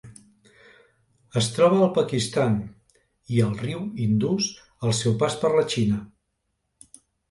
[1.41, 2.57] Es troba al Pakistan
[3.37, 4.51] i al riu Indus
[4.91, 6.05] al seu pas per la Xina.